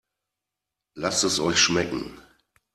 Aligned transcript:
Lasst 0.95 1.23
es 1.25 1.39
euch 1.39 1.59
schmecken! 1.59 2.19